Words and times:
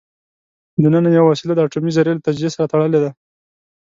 دننه 0.83 1.09
یوه 1.17 1.29
وسیله 1.31 1.53
د 1.55 1.59
اټومي 1.65 1.91
ذرې 1.97 2.11
له 2.15 2.25
تجزیې 2.27 2.49
سره 2.55 2.69
تړلې 2.71 2.99
ده. 3.03 3.11